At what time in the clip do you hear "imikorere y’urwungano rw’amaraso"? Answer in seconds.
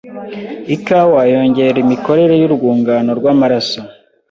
1.85-3.79